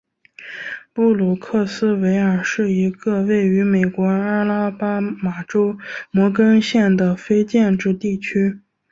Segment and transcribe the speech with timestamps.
[0.93, 5.77] 布鲁克斯维尔是一个位于美国阿拉巴马州
[6.09, 8.61] 摩根县的非建制地区。